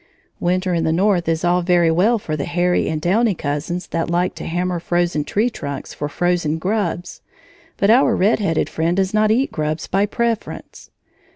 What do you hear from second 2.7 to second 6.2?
and downy cousins that like to hammer frozen tree trunks for